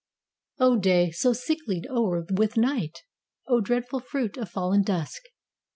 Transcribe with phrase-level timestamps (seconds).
[0.57, 3.03] O day, so sicklied o'er with night!
[3.47, 5.21] O dreadful fruit of fallen dusk!